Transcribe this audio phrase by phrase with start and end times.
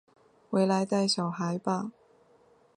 [0.49, 1.91] 回来带小孩吧